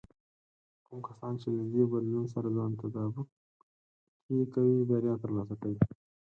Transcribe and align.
کوم 0.85 0.99
کسان 1.07 1.33
چې 1.41 1.47
له 1.57 1.63
دې 1.73 1.83
بدلون 1.91 2.25
سره 2.33 2.47
ځان 2.57 2.71
تطابق 2.81 3.27
کې 4.25 4.37
کوي، 4.53 4.77
بریا 4.89 5.13
ترلاسه 5.23 5.55
کوي. 5.61 5.79